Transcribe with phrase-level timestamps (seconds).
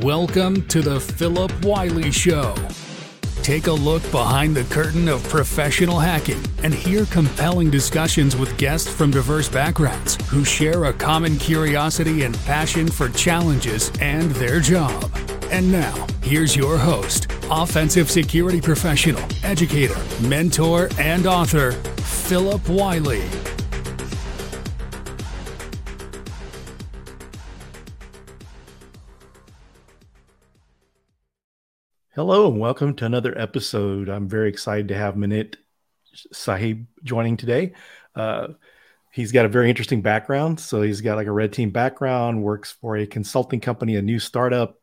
[0.00, 2.54] Welcome to the Phillip Wylie Show.
[3.42, 8.92] Take a look behind the curtain of professional hacking and hear compelling discussions with guests
[8.92, 15.10] from diverse backgrounds who share a common curiosity and passion for challenges and their job.
[15.50, 23.41] And now, here's your host, offensive security professional, educator, mentor, and author, Phillip Wylie.
[32.24, 34.08] Hello and welcome to another episode.
[34.08, 35.56] I'm very excited to have Manit
[36.32, 37.72] Sahib joining today.
[38.14, 38.50] Uh,
[39.10, 40.60] he's got a very interesting background.
[40.60, 44.20] So he's got like a red team background, works for a consulting company, a new
[44.20, 44.78] startup,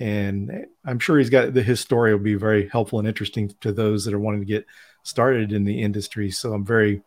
[0.00, 3.70] and I'm sure he's got the, his story will be very helpful and interesting to
[3.70, 4.66] those that are wanting to get
[5.04, 6.32] started in the industry.
[6.32, 7.02] So I'm very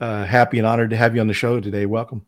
[0.00, 1.86] uh, happy and honored to have you on the show today.
[1.86, 2.26] Welcome.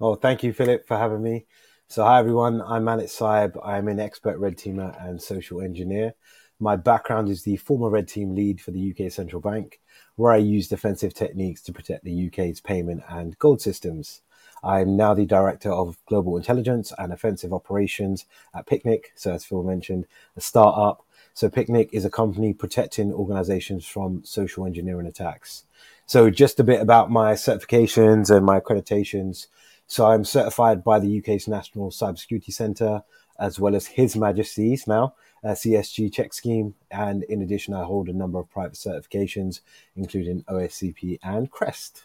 [0.00, 1.46] Oh, thank you, Phillip, for having me.
[1.94, 2.60] So, hi everyone.
[2.60, 3.56] I'm Manit Sahib.
[3.64, 6.14] I'm an expert red teamer and social engineer.
[6.58, 9.78] My background is the former red team lead for the UK Central Bank,
[10.16, 14.22] where I use defensive techniques to protect the UK's payment and gold systems.
[14.64, 19.12] I'm now the director of global intelligence and offensive operations at Picnic.
[19.14, 20.06] So, as Phil mentioned,
[20.36, 21.06] a startup.
[21.32, 25.62] So, Picnic is a company protecting organizations from social engineering attacks.
[26.06, 29.46] So, just a bit about my certifications and my accreditations.
[29.86, 33.02] So I'm certified by the UK's National Cybersecurity Centre,
[33.38, 36.74] as well as His Majesty's now, uh, CSG check scheme.
[36.90, 39.60] And in addition, I hold a number of private certifications,
[39.96, 42.04] including OSCP and CREST.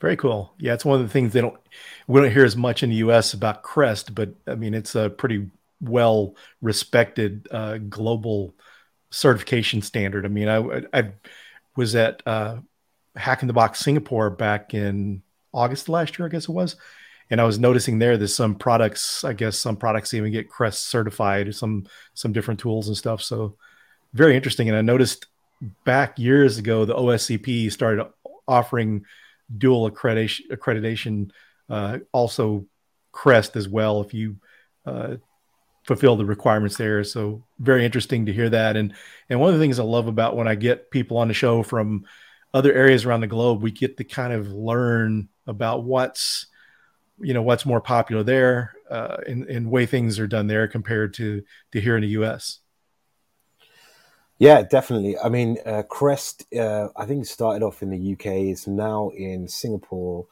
[0.00, 0.52] Very cool.
[0.58, 1.60] Yeah, it's one of the things they don't
[2.08, 3.34] we don't hear as much in the U.S.
[3.34, 5.48] about Crest, but I mean it's a pretty
[5.80, 8.52] well respected uh, global
[9.10, 10.24] certification standard.
[10.24, 11.12] I mean, I, I
[11.76, 12.56] was at uh,
[13.14, 16.76] Hack in the Box Singapore back in August last year, I guess it was.
[17.30, 20.88] And I was noticing there that some products, I guess some products even get Crest
[20.88, 23.22] certified, some some different tools and stuff.
[23.22, 23.56] So
[24.12, 24.68] very interesting.
[24.68, 25.26] And I noticed
[25.84, 28.06] back years ago, the OSCP started
[28.46, 29.04] offering
[29.56, 31.30] dual accreditation, accreditation
[31.68, 32.66] uh, also
[33.12, 34.36] Crest as well if you
[34.86, 35.16] uh,
[35.84, 37.04] fulfill the requirements there.
[37.04, 38.76] So very interesting to hear that.
[38.76, 38.94] And
[39.28, 41.62] and one of the things I love about when I get people on the show
[41.62, 42.04] from
[42.54, 46.46] other areas around the globe, we get to kind of learn about what's
[47.20, 51.42] you know what's more popular there uh, and, way things are done there compared to
[51.72, 52.58] to here in the U.S.
[54.38, 55.16] Yeah, definitely.
[55.18, 59.46] I mean, uh, Crest, uh, I think started off in the UK, is now in
[59.46, 60.26] Singapore,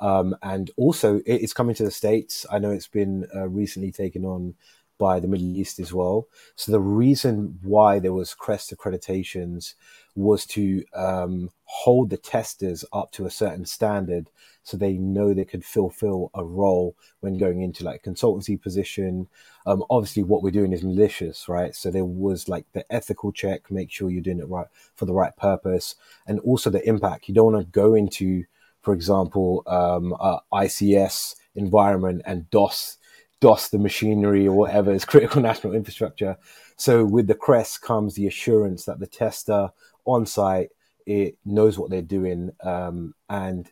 [0.00, 2.46] um, and also it's coming to the States.
[2.50, 4.54] I know it's been uh, recently taken on
[4.98, 6.26] by the Middle East as well.
[6.56, 9.74] So the reason why there was Crest accreditations
[10.14, 14.30] was to um, hold the testers up to a certain standard
[14.62, 19.28] so they know they could fulfill a role when going into like a consultancy position.
[19.66, 21.74] Um, obviously, what we're doing is malicious, right?
[21.74, 25.14] So there was like the ethical check, make sure you're doing it right for the
[25.14, 27.28] right purpose, and also the impact.
[27.28, 28.44] You don't want to go into,
[28.82, 30.14] for example, um,
[30.52, 32.98] ICS environment and DOS
[33.40, 36.36] DOS the machinery or whatever is critical national infrastructure.
[36.76, 39.70] So with the crest comes the assurance that the tester
[40.04, 40.70] on site
[41.06, 43.70] it knows what they're doing, um, and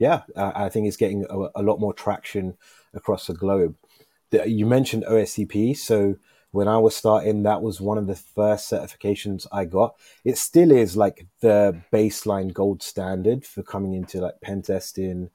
[0.00, 2.56] yeah, I, think it's getting a, a, lot more traction
[2.94, 3.76] across the globe.
[4.30, 6.16] The, you mentioned OSCP, so
[6.52, 9.94] when I was starting, that was one of the first certifications I got.
[10.24, 15.28] It still is like the baseline gold standard for coming into like pen testing.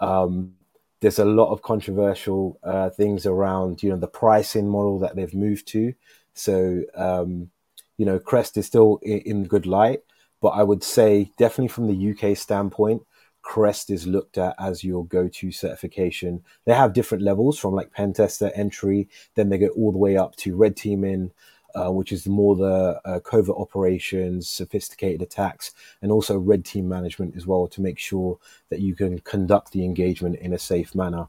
[0.00, 0.54] Um,
[1.00, 5.32] there's a lot of controversial uh, things around, you know, the pricing model that they've
[5.32, 5.94] moved to.
[6.34, 7.50] So, um,
[7.96, 10.00] you know, Crest is still in, in, good light,
[10.42, 13.02] but I would say definitely from the UK standpoint,
[13.42, 16.42] Crest is looked at as your go-to certification.
[16.66, 20.16] They have different levels from like pen tester entry, then they go all the way
[20.16, 21.32] up to red teaming,
[21.74, 27.36] uh, which is more the uh, covert operations, sophisticated attacks, and also red team management
[27.36, 31.26] as well to make sure that you can conduct the engagement in a safe manner.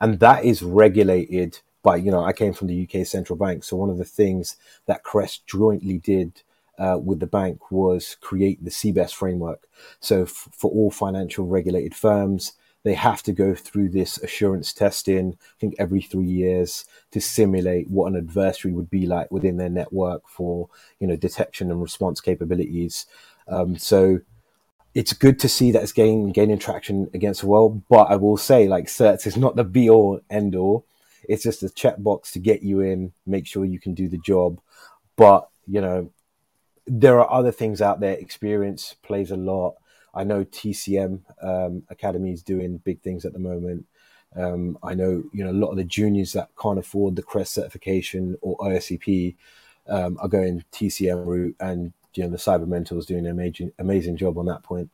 [0.00, 3.64] And that is regulated by, you know, I came from the UK central bank.
[3.64, 4.56] So one of the things
[4.86, 6.42] that Crest jointly did
[6.80, 9.68] uh, with the bank was create the CBEST framework.
[10.00, 15.36] So f- for all financial regulated firms, they have to go through this assurance testing,
[15.38, 19.68] I think every three years to simulate what an adversary would be like within their
[19.68, 23.04] network for, you know, detection and response capabilities.
[23.46, 24.20] Um, so
[24.94, 27.82] it's good to see that it's gaining, gaining traction against the world.
[27.88, 30.86] But I will say like certs is not the be all end all.
[31.28, 34.58] It's just a checkbox to get you in, make sure you can do the job.
[35.16, 36.10] But, you know,
[36.92, 38.14] there are other things out there.
[38.14, 39.76] Experience plays a lot.
[40.12, 43.86] I know TCM um, Academy is doing big things at the moment.
[44.34, 47.54] Um, I know you know a lot of the juniors that can't afford the Crest
[47.54, 49.36] certification or OSCP
[49.88, 53.72] um, are going TCM route, and you know the Cyber Mentor is doing an amazing
[53.78, 54.90] amazing job on that point.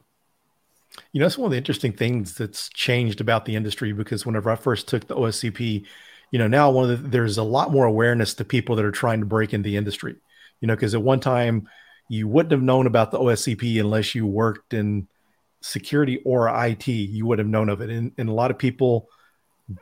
[1.13, 4.51] You know, it's one of the interesting things that's changed about the industry because whenever
[4.51, 5.85] I first took the OSCP,
[6.31, 8.93] you know, now one of the, there's a lot more awareness to people that are
[8.93, 10.17] trying to break in the industry.
[10.61, 11.69] You know, because at one time
[12.09, 15.09] you wouldn't have known about the OSCP unless you worked in
[15.61, 16.87] security or IT.
[16.87, 19.09] You would have known of it, and, and a lot of people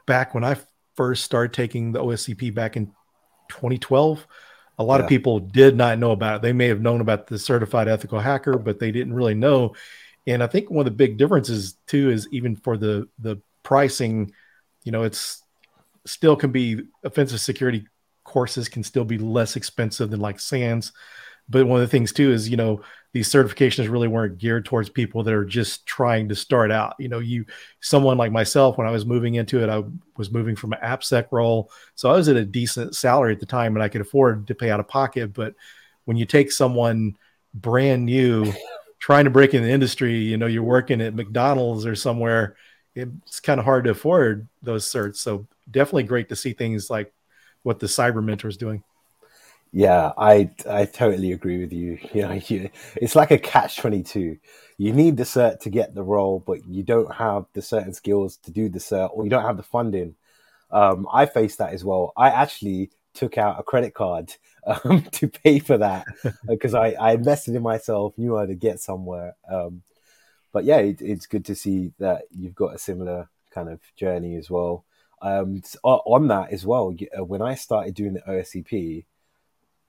[0.06, 0.56] back when I
[0.96, 2.86] first started taking the OSCP back in
[3.48, 4.26] 2012
[4.78, 5.04] a lot yeah.
[5.04, 6.42] of people did not know about it.
[6.42, 9.74] They may have known about the certified ethical hacker, but they didn't really know.
[10.26, 14.32] And I think one of the big differences too is even for the the pricing,
[14.82, 15.42] you know, it's
[16.06, 17.86] still can be offensive security
[18.24, 20.92] courses can still be less expensive than like SANS.
[21.48, 22.82] But one of the things too is, you know,
[23.12, 26.96] these certifications really weren't geared towards people that are just trying to start out.
[26.98, 27.44] You know, you
[27.80, 29.84] someone like myself, when I was moving into it, I
[30.16, 31.70] was moving from an AppSec role.
[31.94, 34.54] So I was at a decent salary at the time and I could afford to
[34.54, 35.32] pay out of pocket.
[35.32, 35.54] But
[36.06, 37.16] when you take someone
[37.54, 38.52] brand new
[38.98, 42.56] trying to break in the industry, you know, you're working at McDonald's or somewhere,
[42.96, 45.16] it's kind of hard to afford those certs.
[45.16, 47.12] So definitely great to see things like
[47.62, 48.82] what the cyber mentor is doing.
[49.76, 51.98] Yeah, I I totally agree with you.
[52.14, 54.38] You know, you, it's like a catch twenty two.
[54.78, 58.36] You need the cert to get the role, but you don't have the certain skills
[58.38, 60.14] to do the cert, or you don't have the funding.
[60.72, 62.12] Um, I faced that as well.
[62.18, 64.34] I actually took out a credit card
[64.66, 66.06] um, to pay for that
[66.48, 69.36] because I, I invested in myself, knew how to get somewhere.
[69.50, 69.82] Um,
[70.52, 74.36] but yeah, it, it's good to see that you've got a similar kind of journey
[74.36, 74.84] as well.
[75.22, 79.06] Um, on that as well, uh, when I started doing the OSCP,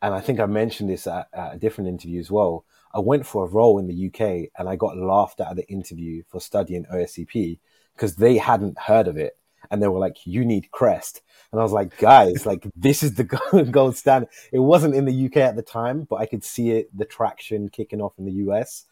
[0.06, 2.64] and I think I mentioned this at, at, a different interview as well.
[2.94, 6.22] I went for a role in the UK and I got laughed at the interview
[6.28, 7.58] for studying OSCP
[7.96, 9.40] because they hadn't heard of it.
[9.72, 11.24] And they were like, you need Crest.
[11.52, 13.24] And I was like, guys, like this is the
[13.72, 14.30] gold standard.
[14.52, 17.70] It wasn't in the UK at the time, but I could see it, the traction
[17.70, 18.86] kicking off in the US.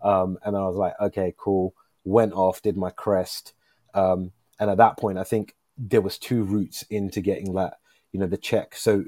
[0.00, 1.74] Um, and I was like, okay, cool.
[2.04, 3.54] Went off, did my Crest.
[3.92, 4.30] Um,
[4.60, 7.78] and at that point, I think there was two routes into getting that,
[8.12, 8.76] you know, the check.
[8.76, 9.06] So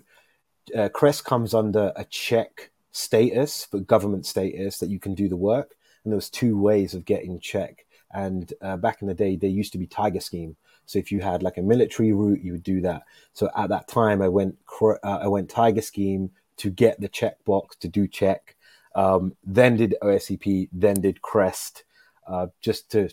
[0.76, 5.36] uh, Crest comes under a check status for government status that you can do the
[5.36, 5.74] work.
[6.04, 7.86] And there was two ways of getting check.
[8.12, 10.56] And uh, back in the day, there used to be Tiger Scheme.
[10.86, 13.02] So if you had like a military route, you would do that.
[13.32, 17.78] So at that time, I went uh, I went Tiger Scheme to get the checkbox
[17.80, 18.56] to do check.
[18.94, 21.84] Um, then did OSCP, then did Crest,
[22.26, 23.08] uh, just to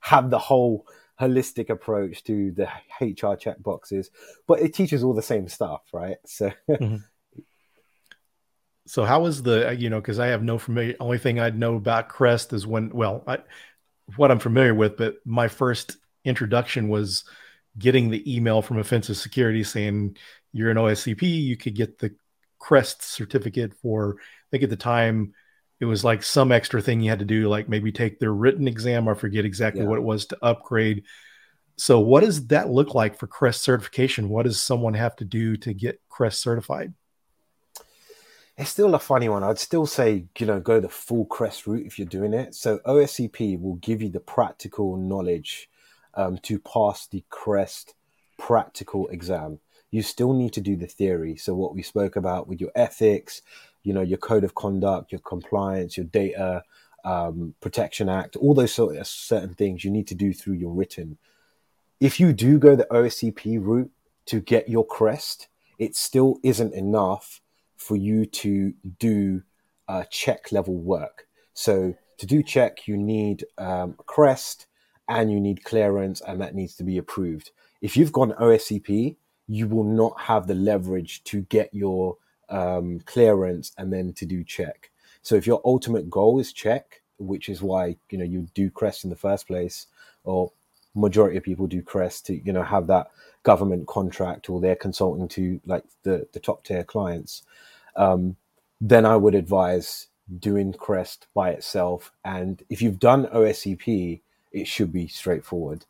[0.00, 0.86] have the whole
[1.20, 2.64] holistic approach to the
[3.00, 4.08] HR checkboxes,
[4.46, 6.16] but it teaches all the same stuff, right?
[6.26, 6.96] So, mm-hmm.
[8.86, 11.76] so how was the you know because I have no familiar only thing I'd know
[11.76, 13.38] about Crest is when well I
[14.16, 17.24] what I'm familiar with, but my first introduction was
[17.78, 20.16] getting the email from offensive security saying
[20.52, 22.14] you're an OSCP, you could get the
[22.58, 25.34] Crest certificate for I think at the time
[25.80, 28.68] it was like some extra thing you had to do, like maybe take their written
[28.68, 29.08] exam.
[29.08, 29.88] I forget exactly yeah.
[29.88, 31.04] what it was to upgrade.
[31.76, 34.28] So, what does that look like for Crest certification?
[34.28, 36.92] What does someone have to do to get Crest certified?
[38.58, 39.42] It's still a funny one.
[39.42, 42.54] I'd still say, you know, go the full Crest route if you're doing it.
[42.54, 45.70] So, OSCP will give you the practical knowledge
[46.12, 47.94] um, to pass the Crest
[48.38, 49.60] practical exam.
[49.90, 51.36] You still need to do the theory.
[51.36, 53.40] So, what we spoke about with your ethics,
[53.82, 56.62] you know your code of conduct, your compliance, your data
[57.04, 60.72] um, protection act, all those sort of certain things you need to do through your
[60.72, 61.18] written.
[61.98, 63.90] If you do go the OSCP route
[64.26, 67.40] to get your crest, it still isn't enough
[67.76, 69.42] for you to do
[69.88, 71.26] uh, check level work.
[71.54, 74.66] So to do check, you need um, crest
[75.08, 77.50] and you need clearance, and that needs to be approved.
[77.80, 79.16] If you've gone OSCP,
[79.48, 82.16] you will not have the leverage to get your
[82.50, 84.90] um, clearance, and then to do check.
[85.22, 89.04] So if your ultimate goal is check, which is why you know you do crest
[89.04, 89.86] in the first place,
[90.24, 90.52] or
[90.94, 93.08] majority of people do crest to you know have that
[93.42, 97.42] government contract or they're consulting to like the the top tier clients,
[97.96, 98.36] um,
[98.80, 102.12] then I would advise doing crest by itself.
[102.24, 104.20] And if you've done OSCP,
[104.52, 105.84] it should be straightforward.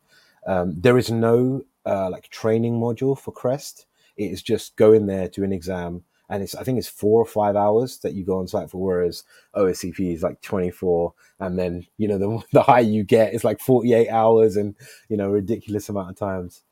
[0.47, 3.85] Um, there is no uh, like training module for crest.
[4.17, 7.21] It is just go in there, do an exam, and it's I think it's four
[7.21, 8.81] or five hours that you go on site for.
[8.81, 9.23] Whereas
[9.53, 13.43] OSCP is like twenty four, and then you know the the higher you get is
[13.43, 14.75] like forty eight hours, and
[15.09, 16.63] you know ridiculous amount of times.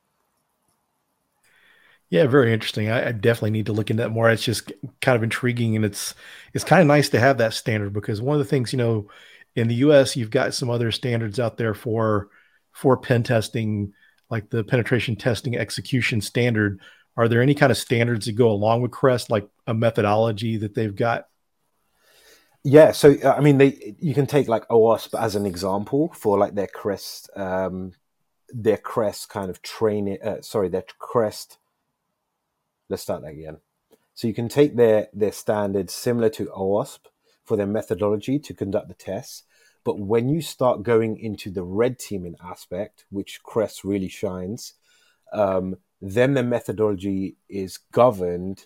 [2.09, 2.89] Yeah, very interesting.
[2.89, 4.31] I, I, definitely need to look into that more.
[4.31, 6.15] It's just kind of intriguing, and it's
[6.53, 9.09] it's kind of nice to have that standard because one of the things you know
[9.55, 10.15] in the U.S.
[10.15, 12.29] you've got some other standards out there for
[12.71, 13.93] for pen testing
[14.29, 16.79] like the penetration testing execution standard,
[17.19, 20.73] are there any kind of standards that go along with Crest, like a methodology that
[20.73, 21.27] they've got?
[22.63, 26.38] Yeah, so uh, I mean, they you can take like OWASP as an example for
[26.38, 27.91] like their Crest, um,
[28.49, 30.19] their Crest kind of training.
[30.23, 31.57] Uh, sorry, their Crest.
[32.88, 33.57] Let's start that again.
[34.13, 36.99] So you can take their their standards similar to OWASP
[37.43, 39.43] for their methodology to conduct the tests,
[39.83, 44.73] but when you start going into the red teaming aspect, which Crest really shines,
[45.33, 48.65] um, then the methodology is governed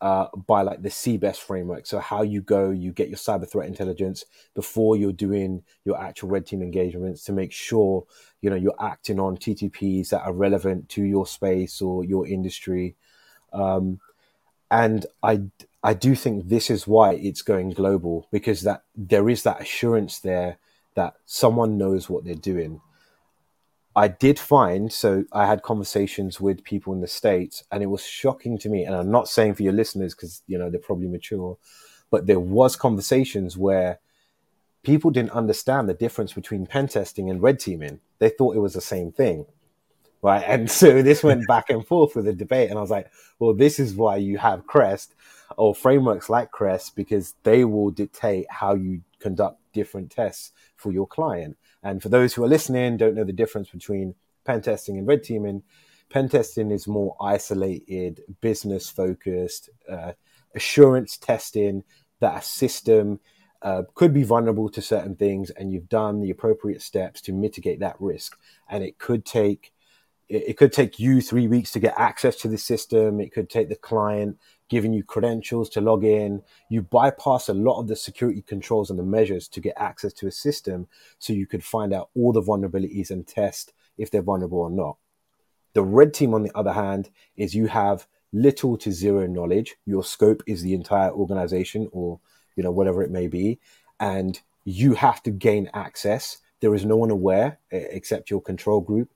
[0.00, 1.86] uh, by like the CBEST framework.
[1.86, 6.28] So how you go, you get your cyber threat intelligence before you're doing your actual
[6.28, 8.04] red team engagements to make sure
[8.42, 12.96] you know you're acting on TTPs that are relevant to your space or your industry.
[13.52, 14.00] Um,
[14.70, 15.42] and I
[15.82, 20.18] I do think this is why it's going global because that there is that assurance
[20.18, 20.58] there
[20.94, 22.80] that someone knows what they're doing.
[23.96, 28.04] I did find so I had conversations with people in the states, and it was
[28.04, 28.84] shocking to me.
[28.84, 31.56] And I'm not saying for your listeners because you know they're probably mature,
[32.10, 34.00] but there was conversations where
[34.82, 38.00] people didn't understand the difference between pen testing and red teaming.
[38.18, 39.46] They thought it was the same thing,
[40.20, 40.44] right?
[40.46, 43.54] And so this went back and forth with the debate, and I was like, well,
[43.54, 45.14] this is why you have Crest
[45.56, 51.06] or frameworks like Crest because they will dictate how you conduct different tests for your
[51.06, 51.56] client.
[51.82, 54.14] And for those who are listening, don't know the difference between
[54.44, 55.62] pen testing and red teaming,
[56.08, 60.12] pen testing is more isolated, business focused, uh,
[60.54, 61.84] assurance testing
[62.20, 63.20] that a system
[63.62, 67.80] uh, could be vulnerable to certain things, and you've done the appropriate steps to mitigate
[67.80, 68.38] that risk.
[68.68, 69.72] And it could take
[70.28, 73.20] it, could take you three weeks to get access to the system.
[73.20, 76.42] It could take the client giving you credentials to log in.
[76.68, 80.26] You bypass a lot of the security controls and the measures to get access to
[80.26, 84.58] a system so you could find out all the vulnerabilities and test if they're vulnerable
[84.58, 84.96] or not.
[85.74, 89.76] The red team, on the other hand, is you have little to zero knowledge.
[89.84, 92.20] Your scope is the entire organization or,
[92.56, 93.60] you know, whatever it may be.
[94.00, 96.38] And you have to gain access.
[96.60, 99.10] There is no one aware except your control group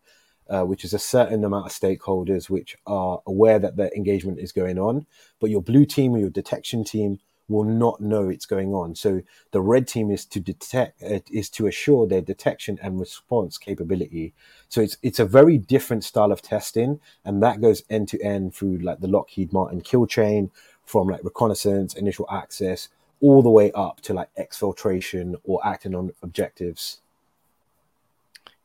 [0.50, 4.52] uh, which is a certain amount of stakeholders which are aware that the engagement is
[4.52, 5.06] going on,
[5.40, 8.94] but your blue team or your detection team will not know it's going on.
[8.94, 13.58] So the red team is to detect uh, is to assure their detection and response
[13.58, 14.32] capability.
[14.68, 18.54] So it's it's a very different style of testing, and that goes end to end
[18.54, 20.50] through like the Lockheed Martin kill chain,
[20.84, 22.88] from like reconnaissance, initial access,
[23.20, 27.00] all the way up to like exfiltration or acting on objectives.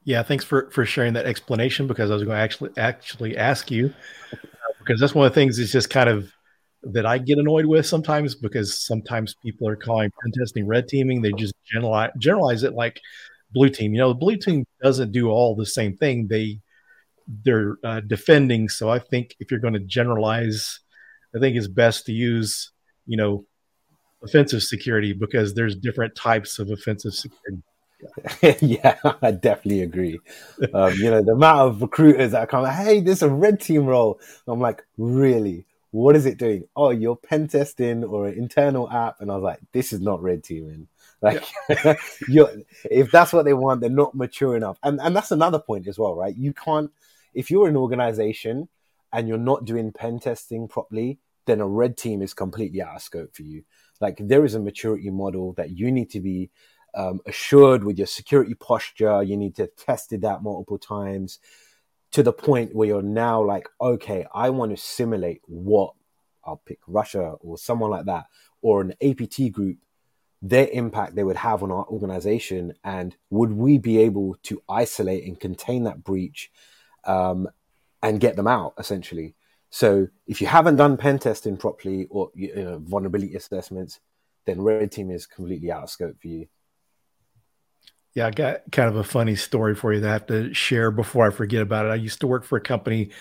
[0.05, 3.71] Yeah, thanks for for sharing that explanation because I was going to actually actually ask
[3.71, 3.91] you
[4.79, 6.31] because that's one of the things is just kind of
[6.83, 11.23] that I get annoyed with sometimes because sometimes people are calling pen testing red teaming.
[11.23, 13.01] They just generalize generalize it like
[13.51, 13.93] blue team.
[13.95, 16.27] You know, the blue team doesn't do all the same thing.
[16.27, 16.59] They
[17.43, 18.69] they're uh, defending.
[18.69, 20.81] So I think if you're going to generalize,
[21.35, 22.71] I think it's best to use
[23.07, 23.45] you know
[24.23, 27.63] offensive security because there's different types of offensive security.
[28.61, 30.19] yeah, I definitely agree.
[30.73, 34.19] Um, you know, the amount of recruiters that come, hey, there's a red team role.
[34.47, 35.65] I'm like, really?
[35.91, 36.67] What is it doing?
[36.75, 39.21] Oh, you're pen testing or an internal app.
[39.21, 40.87] And I was like, this is not red teaming.
[41.21, 41.95] Like, yeah.
[42.27, 42.51] you're,
[42.91, 44.77] if that's what they want, they're not mature enough.
[44.83, 46.35] And, and that's another point as well, right?
[46.35, 46.91] You can't,
[47.33, 48.67] if you're an organization
[49.11, 53.01] and you're not doing pen testing properly, then a red team is completely out of
[53.01, 53.63] scope for you.
[53.99, 56.51] Like, there is a maturity model that you need to be
[56.95, 59.21] um, assured with your security posture.
[59.23, 61.39] You need to test it out multiple times
[62.11, 65.93] to the point where you're now like, okay, I want to simulate what
[66.45, 68.25] I'll pick Russia or someone like that,
[68.61, 69.77] or an APT group,
[70.41, 72.73] their impact they would have on our organization.
[72.83, 76.51] And would we be able to isolate and contain that breach
[77.03, 77.49] um,
[78.01, 79.35] and get them out essentially?
[79.69, 83.99] So if you haven't done pen testing properly or you know, vulnerability assessments,
[84.45, 86.47] then red team is completely out of scope for you.
[88.15, 90.89] Yeah, I got kind of a funny story for you that I have to share
[90.89, 91.89] before I forget about it.
[91.89, 93.11] I used to work for a company.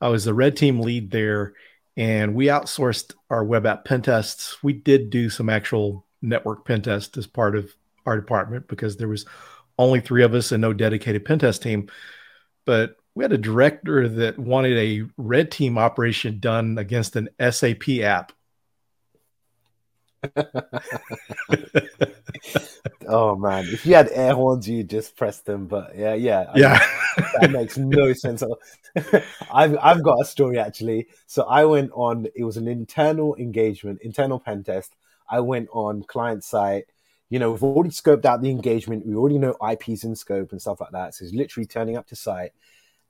[0.00, 1.54] I was the red team lead there,
[1.96, 4.62] and we outsourced our web app pen tests.
[4.62, 7.74] We did do some actual network pen tests as part of
[8.06, 9.26] our department because there was
[9.78, 11.88] only three of us and no dedicated pen test team.
[12.66, 18.02] But we had a director that wanted a red team operation done against an SAP
[18.02, 18.32] app.
[23.08, 25.66] Oh man, if you had air horns, you just press them.
[25.66, 26.78] But yeah, yeah, yeah,
[27.18, 28.42] mean, that makes no sense.
[29.52, 31.08] I've I've got a story actually.
[31.26, 32.26] So I went on.
[32.34, 34.96] It was an internal engagement, internal pen test.
[35.28, 36.86] I went on client site.
[37.28, 39.04] You know, we've already scoped out the engagement.
[39.04, 41.14] We already know IPs in scope and stuff like that.
[41.14, 42.52] So it's literally turning up to site.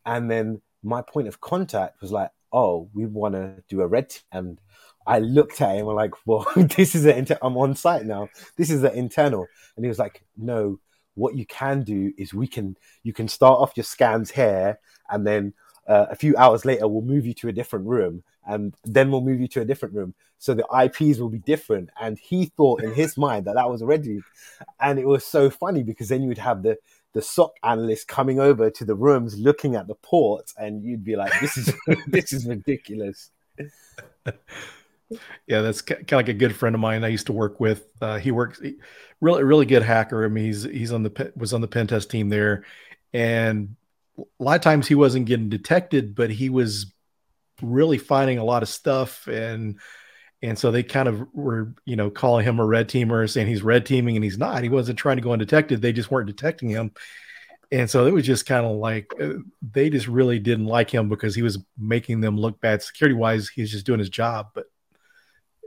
[0.07, 4.09] And then my point of contact was like, oh, we want to do a red
[4.09, 4.23] team.
[4.33, 4.61] And
[5.07, 8.29] I looked at him and like, well, this is an inter- I'm on site now.
[8.57, 9.47] This is an internal.
[9.77, 10.81] And he was like, no,
[11.15, 15.27] what you can do is we can, you can start off your scans here and
[15.27, 15.55] then
[15.87, 19.21] uh, a few hours later, we'll move you to a different room and then we'll
[19.21, 20.15] move you to a different room.
[20.39, 21.91] So the IPs will be different.
[22.01, 24.25] And he thought in his mind that that was a red team.
[24.81, 26.77] And it was so funny because then you would have the,
[27.13, 31.17] the SOC analyst coming over to the rooms, looking at the ports, and you'd be
[31.17, 31.73] like, "This is
[32.07, 33.31] this is ridiculous."
[35.47, 37.87] Yeah, that's kind of like a good friend of mine I used to work with.
[38.01, 38.77] Uh, he works he,
[39.21, 40.25] really really good hacker.
[40.25, 42.65] I mean, he's he's on the was on the pen test team there,
[43.13, 43.77] and
[44.19, 46.93] a lot of times he wasn't getting detected, but he was
[47.63, 49.79] really finding a lot of stuff and
[50.43, 53.63] and so they kind of were, you know, calling him a red teamer, saying he's
[53.63, 54.63] red teaming, and he's not.
[54.63, 55.81] He wasn't trying to go undetected.
[55.81, 56.93] They just weren't detecting him.
[57.73, 59.35] And so it was just kind of like uh,
[59.73, 63.49] they just really didn't like him because he was making them look bad security wise.
[63.49, 64.67] He's just doing his job, but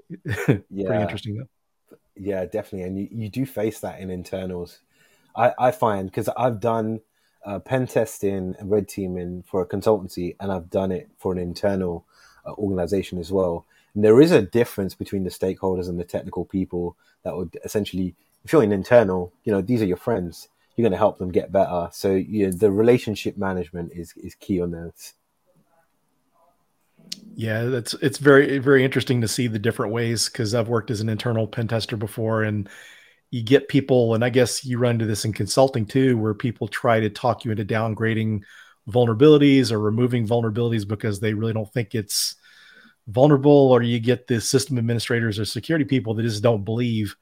[0.70, 0.88] yeah.
[0.88, 1.98] pretty interesting though.
[2.16, 2.84] Yeah, definitely.
[2.84, 4.80] And you, you do face that in internals.
[5.36, 7.00] I, I find because I've done
[7.46, 11.38] uh, pen testing and red teaming for a consultancy, and I've done it for an
[11.38, 12.06] internal
[12.46, 13.66] uh, organization as well.
[13.96, 18.16] And there is a difference between the stakeholders and the technical people that would essentially,
[18.44, 20.50] if you're an internal, you know, these are your friends.
[20.76, 21.90] You're going to help them get better.
[21.92, 25.14] So you know, the relationship management is is key on this.
[27.36, 31.02] Yeah, that's it's very very interesting to see the different ways because I've worked as
[31.02, 32.68] an internal pen tester before, and
[33.32, 36.68] you get people, and I guess you run into this in consulting too, where people
[36.68, 38.42] try to talk you into downgrading
[38.90, 42.36] vulnerabilities or removing vulnerabilities because they really don't think it's
[43.08, 47.16] vulnerable or you get the system administrators or security people that just don't believe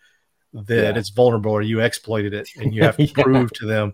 [0.54, 0.98] that yeah.
[0.98, 3.24] it's vulnerable or you exploited it and you have to yeah.
[3.24, 3.94] prove to them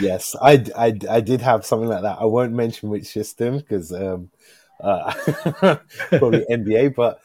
[0.00, 3.92] yes I, I, I did have something like that i won't mention which system because
[3.92, 4.30] um
[4.78, 5.10] uh,
[6.10, 7.20] probably NBA, but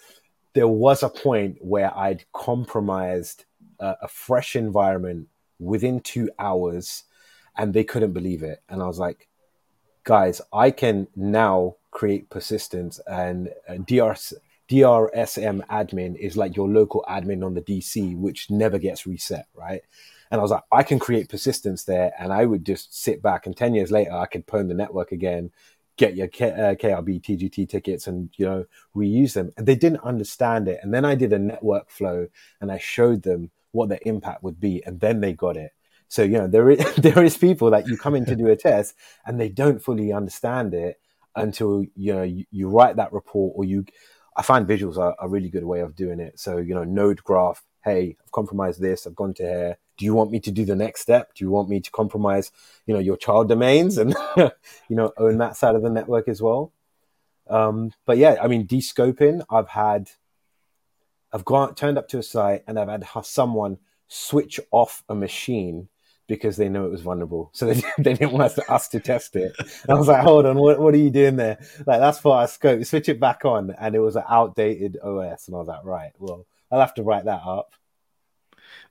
[0.53, 3.45] there was a point where i'd compromised
[3.79, 5.27] uh, a fresh environment
[5.59, 7.03] within two hours
[7.57, 9.27] and they couldn't believe it and i was like
[10.03, 14.33] guys i can now create persistence and uh, DRS,
[14.69, 19.81] DRSM admin is like your local admin on the DC, which never gets reset, right?
[20.31, 23.45] And I was like, I can create persistence there, and I would just sit back,
[23.45, 25.51] and ten years later, I could pwn the network again,
[25.97, 28.65] get your K- uh, KRB TGT tickets, and you know
[28.95, 29.51] reuse them.
[29.57, 30.79] And they didn't understand it.
[30.81, 32.27] And then I did a network flow,
[32.61, 35.71] and I showed them what the impact would be, and then they got it.
[36.07, 38.55] So you know there is there is people that you come in to do a
[38.55, 40.99] test, and they don't fully understand it,
[41.35, 43.85] until you know you, you write that report or you
[44.35, 46.39] I find visuals are a really good way of doing it.
[46.39, 49.77] So, you know, node graph, hey, I've compromised this, I've gone to here.
[50.01, 51.35] Do you want me to do the next step?
[51.35, 52.51] Do you want me to compromise,
[52.87, 54.51] you know, your child domains and, you
[54.89, 56.73] know, own that side of the network as well?
[57.47, 60.09] Um, but yeah, I mean, descoping, I've had,
[61.31, 65.87] I've gone, turned up to a site and I've had someone switch off a machine
[66.27, 67.51] because they know it was vulnerable.
[67.53, 69.53] So they, they didn't want us to, us to test it.
[69.59, 71.59] And I was like, hold on, what, what are you doing there?
[71.85, 72.83] Like, that's for our scope.
[72.85, 73.75] Switch it back on.
[73.79, 75.47] And it was an outdated OS.
[75.47, 77.75] And I was like, right, well, I'll have to write that up.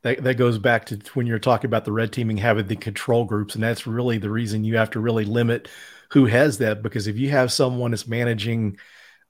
[0.02, 3.24] That, that goes back to when you're talking about the red teaming having the control
[3.24, 3.54] groups.
[3.54, 5.68] And that's really the reason you have to really limit
[6.10, 6.82] who has that.
[6.82, 8.78] Because if you have someone that's managing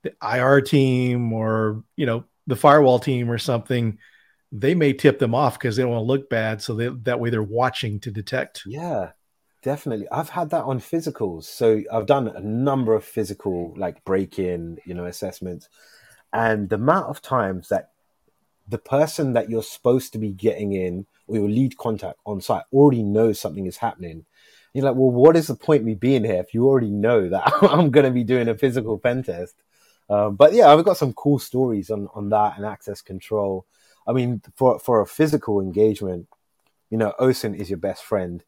[0.03, 3.99] the IR team or, you know, the firewall team or something,
[4.53, 6.63] they may tip them off because they don't want to look bad.
[6.63, 8.63] So they, that way they're watching to detect.
[8.67, 9.11] Yeah,
[9.63, 10.09] definitely.
[10.11, 11.45] I've had that on physicals.
[11.45, 15.69] So I've done a number of physical, like break in, you know, assessments.
[16.33, 17.90] And the amount of times that
[18.69, 22.65] the person that you're supposed to be getting in or your lead contact on site
[22.73, 24.25] already knows something is happening.
[24.73, 27.53] You're like, well, what is the point me being here if you already know that
[27.63, 29.57] I'm going to be doing a physical pen test?
[30.09, 33.67] Um, but yeah, I've got some cool stories on, on that and access control.
[34.07, 36.27] I mean, for for a physical engagement,
[36.91, 38.43] you know, OSINT is your best friend.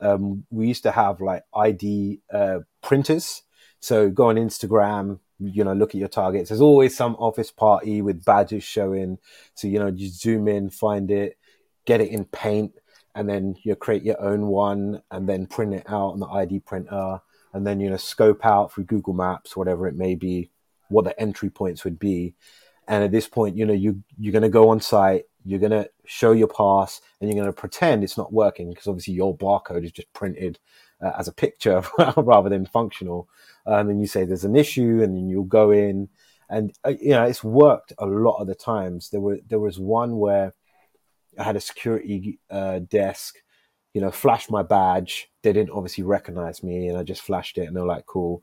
[0.00, 3.42] Um, we used to have like ID uh, printers.
[3.80, 6.48] So go on Instagram, you know, look at your targets.
[6.48, 9.18] There's always some office party with badges showing.
[9.54, 11.38] So, you know, you zoom in, find it,
[11.84, 12.72] get it in paint,
[13.14, 16.60] and then you create your own one and then print it out on the ID
[16.60, 17.20] printer.
[17.52, 20.50] And then, you know, scope out through Google Maps, whatever it may be,
[20.88, 22.34] what the entry points would be.
[22.86, 25.72] And at this point, you know, you you're going to go on site, you're going
[25.72, 29.36] to show your pass, and you're going to pretend it's not working because obviously your
[29.36, 30.58] barcode is just printed
[31.02, 31.82] uh, as a picture
[32.16, 33.28] rather than functional.
[33.68, 36.08] Um, and you say there's an issue, and then you'll go in,
[36.48, 39.10] and uh, you know it's worked a lot of the times.
[39.10, 40.54] There were there was one where
[41.38, 43.36] I had a security uh, desk
[43.94, 45.30] you know, flashed my badge.
[45.42, 48.42] They didn't obviously recognize me, and I just flashed it, and they were like, "Cool."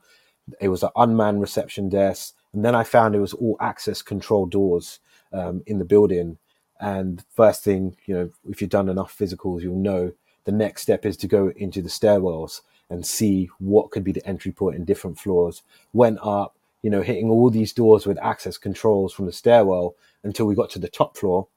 [0.59, 4.45] It was an unmanned reception desk, and then I found it was all access control
[4.45, 4.99] doors
[5.33, 6.37] um, in the building.
[6.79, 10.11] And first thing, you know, if you've done enough physicals, you'll know
[10.43, 14.25] the next step is to go into the stairwells and see what could be the
[14.27, 15.63] entry point in different floors.
[15.93, 20.45] Went up, you know, hitting all these doors with access controls from the stairwell until
[20.45, 21.47] we got to the top floor.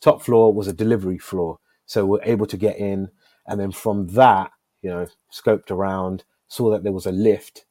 [0.00, 1.58] Top floor was a delivery floor.
[1.86, 3.10] So we're able to get in.
[3.46, 7.64] And then from that, you know, scoped around, saw that there was a lift,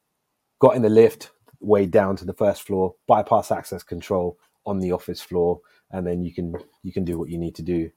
[0.58, 4.92] got in the lift, way down to the first floor, bypass access control on the
[4.92, 7.90] office floor, and then you can you can do what you need to do.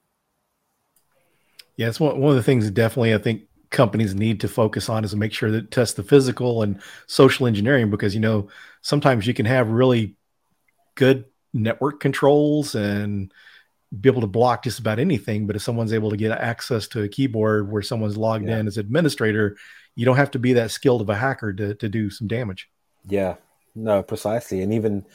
[1.76, 5.04] Yeah, it's one, one of the things definitely I think companies need to focus on
[5.04, 8.48] is to make sure that test the physical and social engineering because you know
[8.82, 10.16] sometimes you can have really
[10.96, 13.32] good network controls and
[14.02, 17.04] be able to block just about anything but if someone's able to get access to
[17.04, 18.58] a keyboard where someone's logged yeah.
[18.58, 19.56] in as administrator
[20.00, 22.70] you don't have to be that skilled of a hacker to, to do some damage.
[23.06, 23.36] Yeah.
[23.76, 24.62] No precisely.
[24.62, 25.06] And even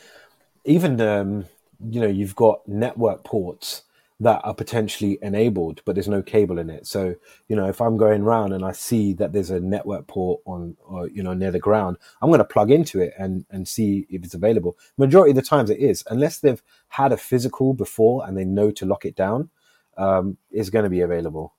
[0.66, 1.46] even um
[1.90, 3.82] you know you've got network ports
[4.20, 6.86] that are potentially enabled, but there's no cable in it.
[6.86, 7.14] So,
[7.48, 10.76] you know, if I'm going around and I see that there's a network port on,
[10.84, 14.06] or, you know, near the ground, I'm going to plug into it and, and see
[14.08, 14.78] if it's available.
[14.96, 18.70] Majority of the times it is, unless they've had a physical before and they know
[18.70, 19.50] to lock it down,
[19.96, 21.54] um, it's going to be available.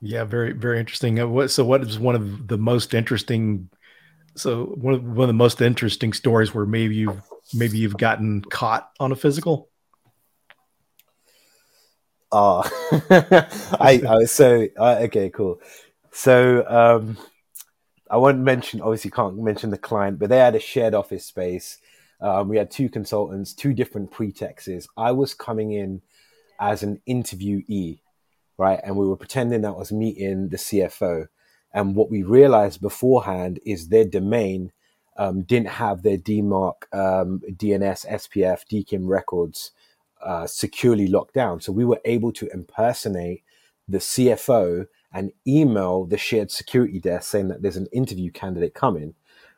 [0.00, 1.20] Yeah, very, very interesting.
[1.20, 3.68] Uh, so what is one of the most interesting
[4.36, 7.20] so one of, one of the most interesting stories where maybe you've
[7.54, 9.68] maybe you've gotten caught on a physical.
[12.32, 12.62] Oh,
[13.80, 15.60] I, I so uh, okay, cool.
[16.12, 17.16] So um,
[18.10, 18.80] I won't mention.
[18.80, 21.78] Obviously, can't mention the client, but they had a shared office space.
[22.20, 24.86] Um, we had two consultants, two different pretexts.
[24.96, 26.02] I was coming in
[26.60, 28.00] as an interviewee,
[28.58, 31.26] right, and we were pretending that was meeting the CFO.
[31.72, 34.72] And what we realized beforehand is their domain
[35.20, 39.72] um, didn't have their DMARC, um, DNS, SPF, DKIM records
[40.22, 41.60] uh, securely locked down.
[41.60, 43.44] So we were able to impersonate
[43.86, 49.14] the CFO and email the shared security desk saying that there's an interview candidate coming,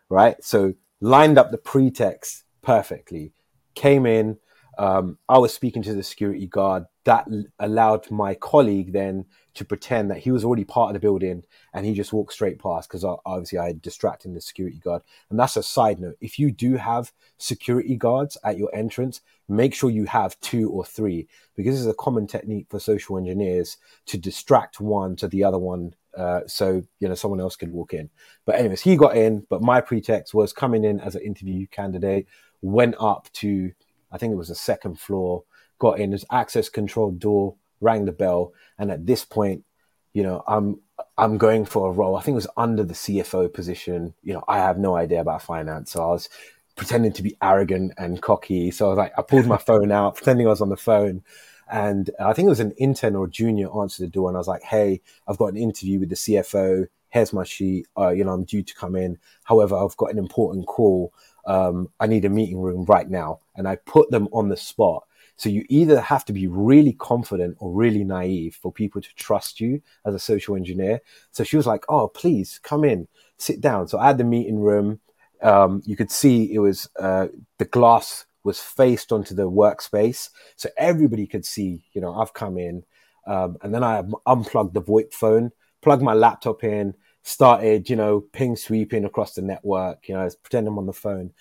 [0.09, 0.43] right?
[0.43, 3.33] So lined up the pretext perfectly,
[3.77, 4.39] came in.
[4.79, 6.85] Um, I was speaking to the security guard.
[7.05, 11.43] That allowed my colleague then to pretend that he was already part of the building
[11.75, 15.03] and he just walked straight past because obviously I had distracted the security guard.
[15.29, 16.17] And that's a side note.
[16.21, 20.85] If you do have security guards at your entrance, make sure you have two or
[20.85, 25.45] three because this is a common technique for social engineers to distract one to the
[25.45, 25.95] other one.
[26.17, 28.11] Uh, so you know someone else could walk in.
[28.45, 29.47] But anyways, he got in.
[29.49, 32.27] But my pretext was coming in as an interview candidate.
[32.61, 33.73] Went up to
[34.13, 35.45] I think it was the second floor.
[35.79, 36.11] Got in.
[36.11, 39.65] There's access control door rang the bell, and at this point,
[40.13, 40.81] you know, I'm
[41.19, 42.17] I'm going for a role.
[42.17, 44.15] I think it was under the CFO position.
[44.23, 46.29] You know, I have no idea about finance, so I was
[46.77, 48.71] pretending to be arrogant and cocky.
[48.71, 51.23] So I was like, I pulled my phone out, pretending I was on the phone.
[51.71, 54.49] And I think it was an intern or junior answered the door, and I was
[54.49, 56.87] like, "Hey, I've got an interview with the CFO.
[57.13, 57.87] Here's my sheet.
[57.97, 59.19] Uh, you know, I'm due to come in.
[59.45, 61.13] However, I've got an important call.
[61.47, 65.05] Um, I need a meeting room right now." And I put them on the spot.
[65.37, 69.61] So you either have to be really confident or really naive for people to trust
[69.61, 71.01] you as a social engineer.
[71.33, 74.61] So she was like, "Oh, please come in, sit down." So I had the meeting
[74.61, 75.01] room.
[75.43, 80.71] Um, you could see it was uh, the glass was faced onto the workspace, so
[80.79, 81.85] everybody could see.
[81.93, 82.85] You know, I've come in,
[83.27, 88.21] um, and then I unplugged the VoIP phone, plugged my laptop in, started, you know,
[88.21, 90.09] ping sweeping across the network.
[90.09, 91.33] You know, pretend I'm on the phone.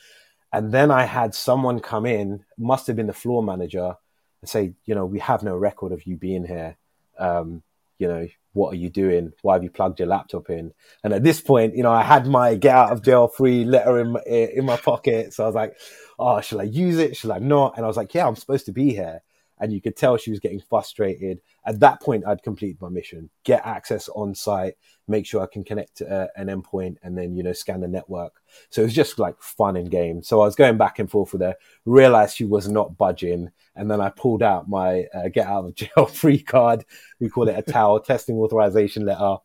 [0.54, 3.96] And then I had someone come in, must have been the floor manager,
[4.42, 6.78] and say, you know, we have no record of you being here.
[7.18, 7.64] Um,
[8.00, 9.32] you know, what are you doing?
[9.44, 10.74] Why have you plugged your laptop in?
[11.04, 14.00] And at this point, you know, I had my get out of jail free letter
[14.00, 15.34] in my, in my pocket.
[15.34, 15.78] So I was like,
[16.20, 17.16] oh, should I use it?
[17.16, 17.78] Should I not?
[17.78, 19.22] And I was like, yeah, I'm supposed to be here.
[19.62, 21.40] And you could tell she was getting frustrated.
[21.66, 24.74] At that point, I'd completed my mission: get access on site,
[25.08, 27.88] make sure I can connect to uh, an endpoint, and then you know scan the
[27.88, 28.42] network.
[28.70, 30.24] So it was just like fun and game.
[30.24, 31.56] So I was going back and forth with her.
[31.86, 35.76] Realized she was not budging, and then I pulled out my uh, get out of
[35.76, 36.84] jail free card.
[37.20, 39.38] We call it a towel testing authorization letter.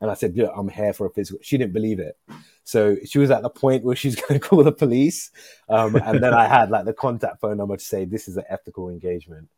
[0.00, 1.40] And I said, yeah, I'm here for a physical.
[1.42, 2.16] She didn't believe it.
[2.64, 5.30] So she was at the point where she's going to call the police.
[5.68, 8.44] Um, and then I had like the contact phone number to say, this is an
[8.48, 9.48] ethical engagement.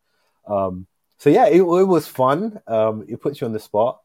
[0.46, 0.86] Um,
[1.18, 2.60] so yeah, it, it was fun.
[2.66, 4.00] Um, it puts you on the spot.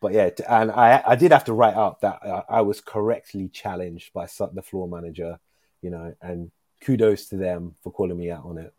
[0.00, 3.48] But yeah, and I, I did have to write up that I, I was correctly
[3.48, 5.38] challenged by the floor manager,
[5.80, 8.74] you know, and kudos to them for calling me out on it.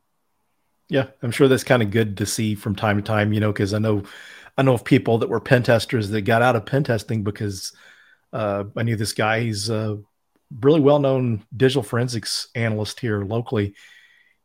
[0.89, 3.53] Yeah, I'm sure that's kind of good to see from time to time, you know,
[3.53, 4.03] because I know
[4.57, 7.73] I know of people that were pen testers that got out of pen testing because
[8.31, 9.41] uh, I knew this guy.
[9.41, 9.99] He's a
[10.61, 13.75] really well known digital forensics analyst here locally.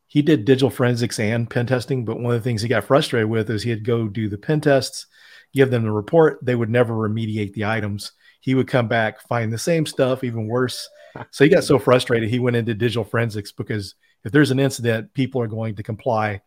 [0.09, 3.29] He did digital forensics and pen testing, but one of the things he got frustrated
[3.29, 5.07] with is he'd go do the pen tests,
[5.53, 6.39] give them the report.
[6.43, 8.13] They would never remediate the items.
[8.41, 10.89] He would come back, find the same stuff, even worse.
[11.31, 13.95] So he got so frustrated, he went into digital forensics because
[14.25, 16.43] if there's an incident, people are going to comply,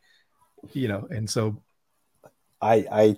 [0.71, 1.07] you know.
[1.09, 1.61] And so,
[2.61, 3.17] I I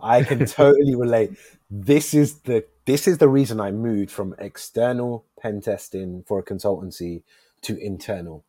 [0.00, 1.32] I can totally relate.
[1.70, 6.42] This is the this is the reason I moved from external pen testing for a
[6.42, 7.22] consultancy
[7.62, 8.44] to internal.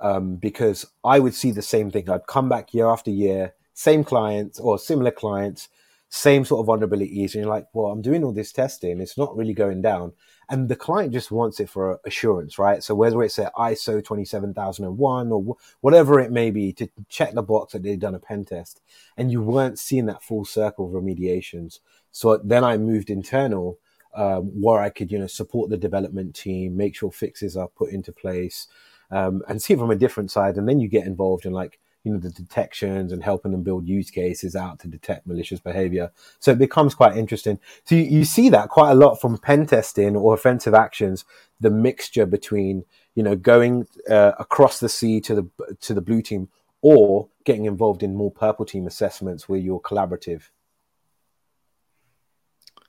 [0.00, 2.10] Um, because I would see the same thing.
[2.10, 5.68] I'd come back year after year, same clients or similar clients,
[6.08, 7.34] same sort of vulnerabilities.
[7.34, 9.00] And you're like, well, I'm doing all this testing.
[9.00, 10.12] It's not really going down.
[10.48, 12.82] And the client just wants it for assurance, right?
[12.82, 17.72] So whether it's at ISO 27001 or whatever it may be to check the box
[17.72, 18.80] that they've done a pen test
[19.16, 21.80] and you weren't seeing that full circle of remediations.
[22.12, 23.78] So then I moved internal
[24.14, 27.90] um, where I could, you know, support the development team, make sure fixes are put
[27.90, 28.68] into place,
[29.10, 30.56] um, and see it from a different side.
[30.56, 33.88] And then you get involved in like, you know, the detections and helping them build
[33.88, 36.12] use cases out to detect malicious behavior.
[36.38, 37.58] So it becomes quite interesting.
[37.84, 41.24] So you, you see that quite a lot from pen testing or offensive actions,
[41.58, 42.84] the mixture between,
[43.16, 46.48] you know, going uh, across the sea to the to the blue team
[46.80, 50.50] or getting involved in more purple team assessments where you're collaborative.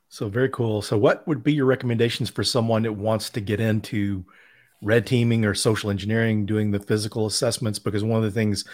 [0.09, 0.81] So very cool.
[0.81, 4.25] So what would be your recommendations for someone that wants to get into
[4.81, 7.79] red teaming or social engineering, doing the physical assessments?
[7.79, 8.65] Because one of the things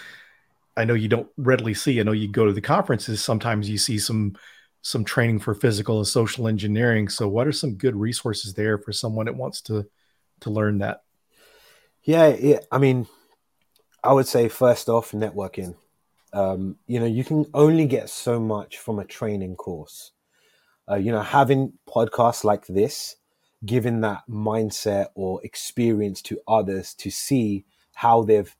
[0.75, 3.77] I know you don't readily see, I know you go to the conferences, sometimes you
[3.77, 4.35] see some
[4.81, 7.07] some training for physical and social engineering.
[7.07, 9.87] So what are some good resources there for someone that wants to
[10.41, 11.03] to learn that?
[12.03, 12.59] Yeah, yeah.
[12.71, 13.07] I mean,
[14.03, 15.75] I would say first off, networking.
[16.33, 20.13] Um, you know, you can only get so much from a training course
[20.89, 23.15] uh, you know, having podcasts like this,
[23.65, 28.55] giving that mindset or experience to others to see how they've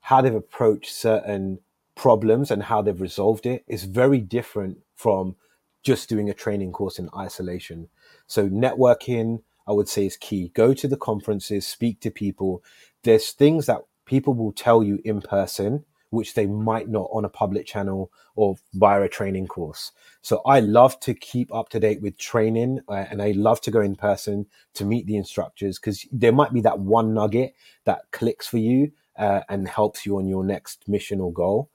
[0.00, 1.58] how they've approached certain
[1.94, 5.36] problems and how they've resolved it is very different from
[5.82, 7.88] just doing a training course in isolation.
[8.26, 10.50] So networking, I would say, is key.
[10.54, 12.62] Go to the conferences, speak to people.
[13.02, 17.28] There's things that people will tell you in person which they might not on a
[17.28, 19.92] public channel or via a training course.
[20.22, 23.70] So I love to keep up to date with training uh, and I love to
[23.70, 28.02] go in person to meet the instructors because there might be that one nugget that
[28.12, 31.70] clicks for you uh, and helps you on your next mission or goal.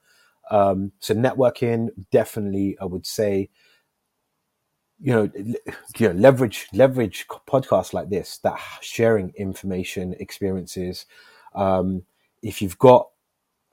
[0.50, 3.50] Um, so networking definitely, I would say,
[5.00, 5.30] you know,
[5.98, 11.06] you know, leverage leverage podcasts like this that sharing information, experiences.
[11.54, 12.04] Um,
[12.42, 13.08] if you've got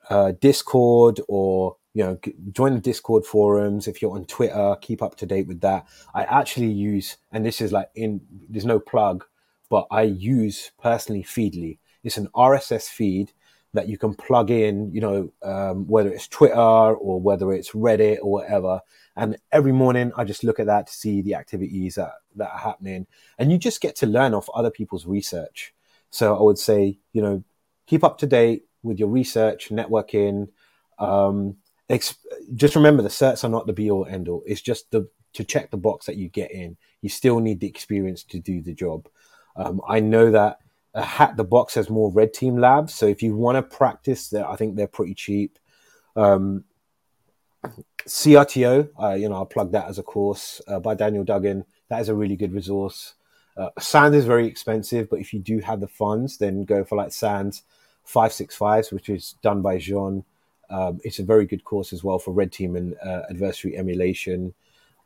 [0.09, 2.19] uh, Discord or you know
[2.51, 3.87] join the Discord forums.
[3.87, 5.87] If you're on Twitter, keep up to date with that.
[6.13, 9.25] I actually use, and this is like in there's no plug,
[9.69, 11.79] but I use personally Feedly.
[12.03, 13.31] It's an RSS feed
[13.73, 18.17] that you can plug in, you know, um, whether it's Twitter or whether it's Reddit
[18.21, 18.81] or whatever.
[19.15, 22.59] And every morning I just look at that to see the activities that, that are
[22.59, 23.07] happening.
[23.37, 25.73] And you just get to learn off other people's research.
[26.09, 27.43] So I would say, you know,
[27.87, 30.49] keep up to date, with your research, networking.
[30.99, 31.57] Um,
[32.55, 34.43] just remember the certs are not the be all end all.
[34.45, 36.77] It's just the to check the box that you get in.
[37.01, 39.07] You still need the experience to do the job.
[39.55, 40.59] Um, I know that
[40.93, 44.33] a Hack The Box has more red team labs, so if you want to practice,
[44.33, 45.57] I think they're pretty cheap.
[46.15, 46.65] Um,
[48.05, 51.65] CRTO, uh, you know, I'll plug that as a course uh, by Daniel Duggan.
[51.89, 53.13] That is a really good resource.
[53.55, 56.95] Uh, SANS is very expensive, but if you do have the funds, then go for
[56.95, 57.63] like SANS.
[58.11, 60.23] 565s, which is done by Jean.
[60.69, 64.53] Um, it's a very good course as well for red team and uh, adversary emulation.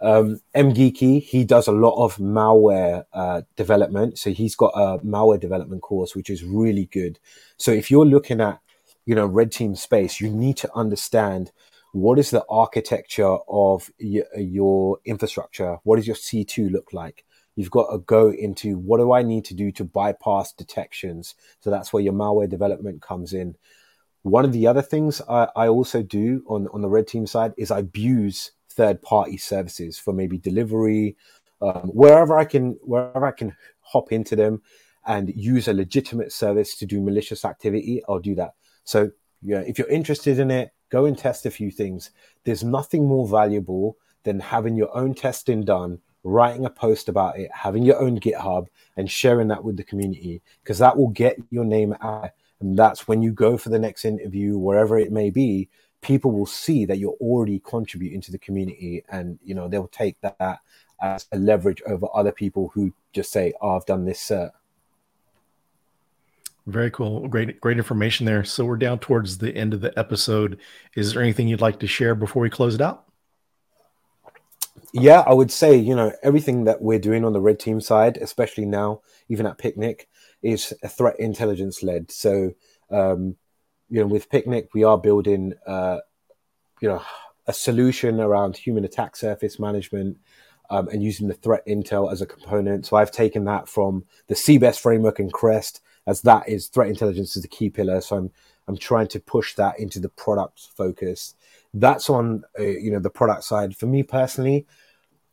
[0.02, 4.20] Um, Geeky, he does a lot of malware uh, development.
[4.20, 7.20] So he's got a malware development course, which is really good.
[7.58, 8.60] So if you're looking at,
[9.06, 11.52] you know, red team space, you need to understand
[11.94, 15.78] what is the architecture of y- your infrastructure?
[15.84, 17.25] What does your C2 look like?
[17.56, 21.36] You've got to go into what do I need to do to bypass detections?
[21.62, 23.56] So that's where your malware development comes in.
[24.24, 27.54] One of the other things I, I also do on, on the red team side
[27.58, 31.16] is I abuse third party services for maybe delivery,
[31.62, 34.62] um, wherever I can, wherever I can hop into them
[35.06, 38.56] and use a legitimate service to do malicious activity, I'll do that.
[38.84, 42.12] So yeah, if you're interested in it, go and test a few things.
[42.44, 47.50] There's nothing more valuable than having your own testing done writing a post about it,
[47.54, 51.64] having your own GitHub and sharing that with the community because that will get your
[51.64, 55.70] name out And that's when you go for the next interview, wherever it may be,
[56.02, 60.20] people will see that you're already contributing to the community and, you know, they'll take
[60.22, 60.60] that
[61.02, 64.32] as a leverage over other people who just say, oh, I've done this.
[66.66, 67.28] Very cool.
[67.28, 68.44] Great, great information there.
[68.44, 70.60] So we're down towards the end of the episode.
[70.96, 73.06] Is there anything you'd like to share before we close it out?
[74.98, 78.16] Yeah, I would say, you know, everything that we're doing on the red team side,
[78.16, 80.08] especially now, even at Picnic,
[80.42, 82.12] is a threat intelligence led.
[82.12, 82.52] So,
[82.90, 83.36] um,
[83.90, 85.98] you know, with Picnic, we are building, uh,
[86.80, 87.02] you know,
[87.46, 90.18] a solution around human attack surface management
[90.70, 92.86] um, and using the threat intel as a component.
[92.86, 97.36] So I've taken that from the CBEST framework and Crest, as that is threat intelligence
[97.36, 98.00] is the key pillar.
[98.00, 98.32] So I'm
[98.68, 101.36] I'm trying to push that into the product focus.
[101.74, 103.76] That's on uh, you know the product side.
[103.76, 104.66] For me personally,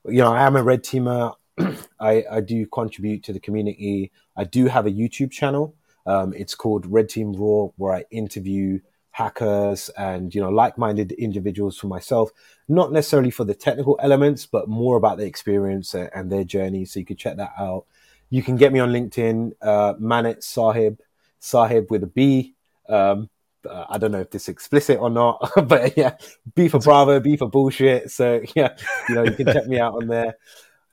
[0.07, 1.35] you know I am a red teamer.
[2.01, 4.11] I, I do contribute to the community.
[4.37, 5.75] I do have a YouTube channel.
[6.07, 8.81] Um, it's called Red Team Raw, where I interview
[9.13, 12.31] hackers and you know like-minded individuals for myself
[12.67, 16.99] not necessarily for the technical elements but more about the experience and their journey so
[16.99, 17.85] you can check that out
[18.31, 20.99] you can get me on linkedin uh, Manit Sahib
[21.41, 22.55] sahib with a b
[22.89, 23.29] um,
[23.69, 26.17] uh, I don't know if this is explicit or not, but yeah,
[26.55, 28.11] B for Bravo, B for bullshit.
[28.11, 28.77] So yeah,
[29.09, 30.37] you know, you can check me out on there.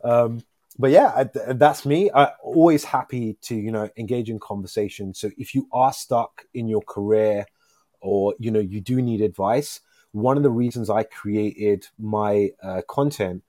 [0.03, 0.41] Um,
[0.77, 2.09] but yeah, I, that's me.
[2.13, 5.13] I'm always happy to, you know, engage in conversation.
[5.13, 7.45] So if you are stuck in your career
[8.01, 12.81] or you know you do need advice one of the reasons i created my uh,
[12.87, 13.43] content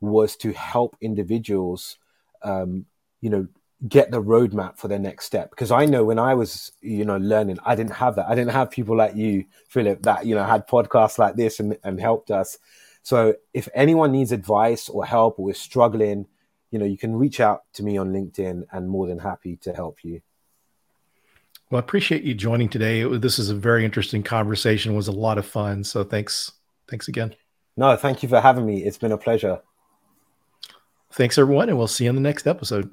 [0.00, 1.98] was to help individuals
[2.42, 2.84] um,
[3.20, 3.46] you know
[3.88, 7.16] get the roadmap for their next step because i know when i was you know
[7.18, 10.44] learning i didn't have that i didn't have people like you Phillip that you know
[10.44, 12.58] had podcasts like this and, and helped us
[13.02, 16.26] so if anyone needs advice or help or is struggling
[16.70, 19.72] you know you can reach out to me on linkedin and more than happy to
[19.72, 20.22] help you
[21.70, 23.02] well, I appreciate you joining today.
[23.16, 24.92] this is a very interesting conversation.
[24.92, 25.82] It was a lot of fun.
[25.82, 26.52] So thanks.
[26.88, 27.34] Thanks again.
[27.76, 28.84] No, thank you for having me.
[28.84, 29.60] It's been a pleasure.
[31.12, 32.92] Thanks, everyone, and we'll see you on the next episode.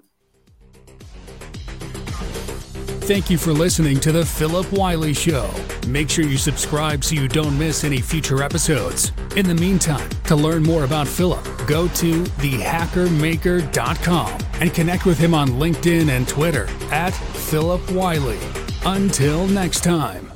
[3.02, 5.50] Thank you for listening to The Phillip Wylie Show.
[5.88, 9.12] Make sure you subscribe so you don't miss any future episodes.
[9.36, 15.34] In the meantime, to learn more about Phillip, go to thehackermaker.com and connect with him
[15.34, 18.40] on LinkedIn and Twitter at Phillip Wylie.
[18.86, 20.31] Until next time.